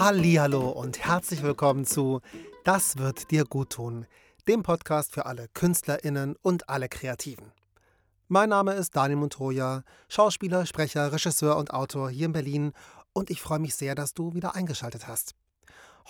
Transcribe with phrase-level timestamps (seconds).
[0.00, 2.22] Hallo und herzlich willkommen zu
[2.64, 4.06] Das wird dir gut tun,
[4.48, 7.52] dem Podcast für alle Künstlerinnen und alle Kreativen.
[8.26, 12.72] Mein Name ist Daniel Montoya, Schauspieler, Sprecher, Regisseur und Autor hier in Berlin
[13.12, 15.34] und ich freue mich sehr, dass du wieder eingeschaltet hast.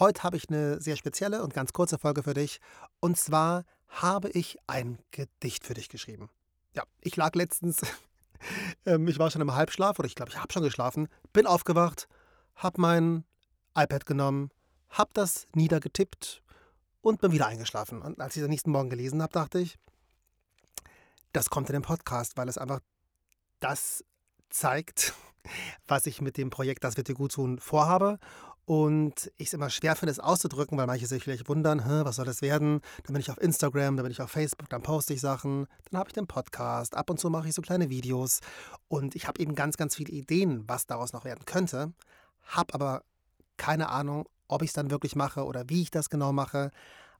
[0.00, 2.58] Heute habe ich eine sehr spezielle und ganz kurze Folge für dich
[2.98, 6.28] und zwar habe ich ein Gedicht für dich geschrieben.
[6.74, 7.82] Ja, ich lag letztens,
[8.84, 12.08] ähm, ich war schon im Halbschlaf oder ich glaube, ich habe schon geschlafen, bin aufgewacht,
[12.56, 13.24] habe mein
[13.76, 14.50] iPad genommen,
[14.90, 16.42] habe das niedergetippt
[17.00, 18.02] und bin wieder eingeschlafen.
[18.02, 19.76] Und als ich am nächsten Morgen gelesen habe, dachte ich,
[21.32, 22.80] das kommt in den Podcast, weil es einfach
[23.60, 24.04] das
[24.50, 25.14] zeigt,
[25.86, 28.18] was ich mit dem Projekt Das wird dir gut tun vorhabe.
[28.64, 32.24] Und ich es immer schwer finde, es auszudrücken, weil manche sich vielleicht wundern, was soll
[32.24, 32.80] das werden?
[33.04, 36.00] Dann bin ich auf Instagram, dann bin ich auf Facebook, dann poste ich Sachen, dann
[36.00, 38.40] habe ich den Podcast, ab und zu mache ich so kleine Videos.
[38.88, 41.92] Und ich habe eben ganz, ganz viele Ideen, was daraus noch werden könnte,
[42.42, 43.04] habe aber
[43.56, 46.70] keine Ahnung, ob ich es dann wirklich mache oder wie ich das genau mache.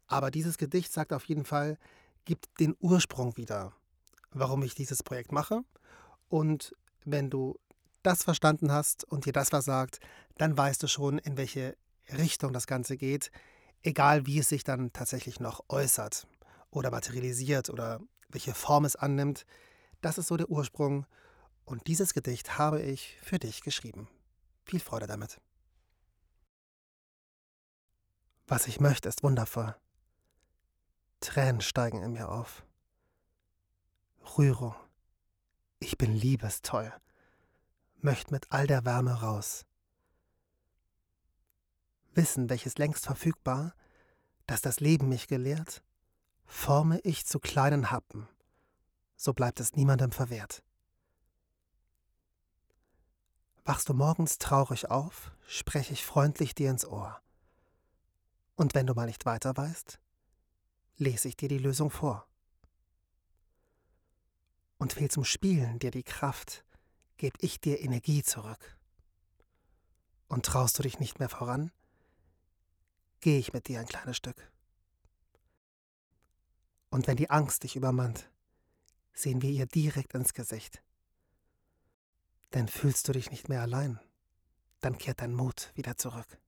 [0.07, 1.79] Aber dieses Gedicht sagt auf jeden Fall,
[2.25, 3.73] gibt den Ursprung wieder,
[4.31, 5.63] warum ich dieses Projekt mache.
[6.29, 7.59] Und wenn du
[8.03, 10.01] das verstanden hast und dir das was sagt,
[10.39, 11.77] dann weißt du schon, in welche
[12.13, 13.31] Richtung das Ganze geht,
[13.83, 16.27] egal wie es sich dann tatsächlich noch äußert
[16.71, 19.45] oder materialisiert oder welche Form es annimmt.
[20.03, 21.07] Das ist so der Ursprung
[21.65, 24.09] und dieses Gedicht habe ich für dich geschrieben.
[24.65, 25.41] Viel Freude damit.
[28.47, 29.75] Was ich möchte, ist wundervoll.
[31.21, 32.65] Tränen steigen in mir auf.
[34.37, 34.75] Rührung.
[35.79, 37.01] Ich bin liebesteuer
[38.07, 39.67] möcht mit all der Wärme raus.
[42.15, 43.75] Wissen, welches längst verfügbar,
[44.47, 45.83] dass das Leben mich gelehrt,
[46.47, 48.29] forme ich zu kleinen Happen,
[49.17, 50.63] so bleibt es niemandem verwehrt.
[53.65, 57.21] Wachst du morgens traurig auf, spreche ich freundlich dir ins Ohr.
[58.57, 60.01] Und wenn du mal nicht weiter weißt,
[60.97, 62.27] lese ich dir die Lösung vor.
[64.79, 66.65] Und fehl zum Spielen dir die Kraft,
[67.19, 68.77] gebe ich dir Energie zurück.
[70.29, 71.71] Und traust du dich nicht mehr voran,
[73.21, 74.51] gehe ich mit dir ein kleines Stück.
[76.91, 78.31] Und wenn die Angst dich übermannt,
[79.13, 80.83] sehen wir ihr direkt ins Gesicht.
[82.55, 84.01] Denn fühlst du dich nicht mehr allein,
[84.81, 86.39] dann kehrt dein Mut wieder zurück.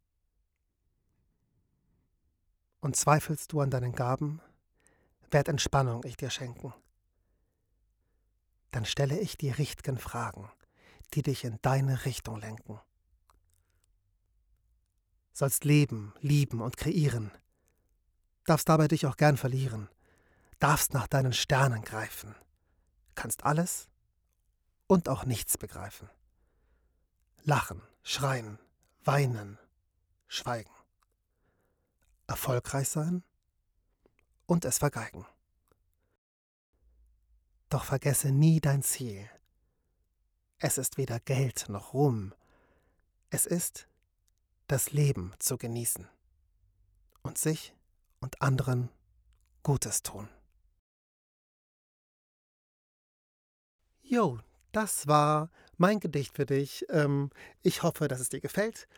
[2.81, 4.41] Und zweifelst du an deinen Gaben,
[5.31, 6.72] werd Entspannung ich dir schenken.
[8.71, 10.50] Dann stelle ich die richtigen Fragen
[11.15, 12.81] die dich in deine Richtung lenken.
[15.33, 17.31] Sollst leben, lieben und kreieren,
[18.44, 19.89] darfst dabei dich auch gern verlieren,
[20.59, 22.34] darfst nach deinen Sternen greifen,
[23.15, 23.89] kannst alles
[24.87, 26.10] und auch nichts begreifen.
[27.45, 28.59] Lachen, schreien,
[29.05, 29.59] weinen,
[30.27, 30.72] schweigen.
[32.28, 33.25] Erfolgreich sein
[34.47, 35.27] und es vergeigen.
[37.69, 39.28] Doch vergesse nie dein Ziel,
[40.61, 42.34] es ist weder Geld noch Ruhm.
[43.31, 43.89] Es ist
[44.66, 46.09] das Leben zu genießen
[47.22, 47.75] und sich
[48.21, 48.91] und anderen
[49.62, 50.28] Gutes tun.
[54.03, 54.41] Jo,
[54.72, 56.84] das war mein Gedicht für dich.
[56.89, 57.31] Ähm,
[57.62, 58.89] ich hoffe, dass es dir gefällt.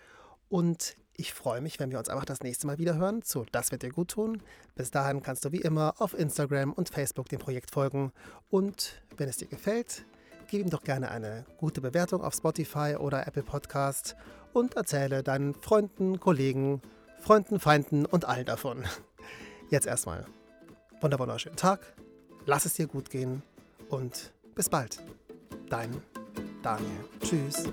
[0.51, 3.23] Und ich freue mich, wenn wir uns einfach das nächste Mal wieder hören.
[3.25, 4.43] So, das wird dir gut tun.
[4.75, 8.13] Bis dahin kannst du wie immer auf Instagram und Facebook dem Projekt folgen.
[8.51, 10.05] Und wenn es dir gefällt,
[10.49, 14.17] gib ihm doch gerne eine gute Bewertung auf Spotify oder Apple Podcast
[14.53, 16.83] und erzähle deinen Freunden, Kollegen,
[17.21, 18.85] Freunden, Feinden und allen davon.
[19.71, 20.27] Jetzt erstmal.
[21.01, 21.95] Wunderschönen Tag,
[22.45, 23.43] lass es dir gut gehen
[23.89, 25.01] und bis bald.
[25.69, 26.03] Dein
[26.63, 27.05] Daniel.
[27.21, 27.65] Tschüss.